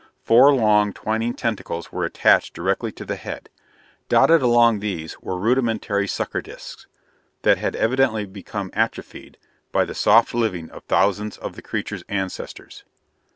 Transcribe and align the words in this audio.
Four 0.23 0.51
long, 0.51 0.93
twining 0.93 1.35
tentacles 1.35 1.91
were 1.91 2.05
attached 2.05 2.55
directly 2.55 2.91
to 2.93 3.05
the 3.05 3.17
head. 3.17 3.49
Dotted 4.09 4.41
along 4.41 4.79
these 4.79 5.19
were 5.21 5.37
rudimentary 5.37 6.07
sucker 6.07 6.41
discs, 6.41 6.87
that 7.43 7.59
had 7.59 7.75
evidently 7.75 8.25
become 8.25 8.71
atrophied 8.73 9.37
by 9.71 9.85
the 9.85 9.93
soft 9.93 10.33
living 10.33 10.71
of 10.71 10.85
thousands 10.85 11.37
of 11.37 11.55
the 11.55 11.61
creature's 11.61 12.03
ancestors. 12.09 12.83